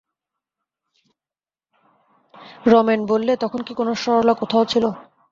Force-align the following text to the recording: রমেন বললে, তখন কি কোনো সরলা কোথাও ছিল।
রমেন 2.65 3.01
বললে, 3.05 3.33
তখন 3.43 3.59
কি 3.67 3.73
কোনো 3.73 3.91
সরলা 4.03 4.33
কোথাও 4.41 4.63
ছিল। 4.65 4.85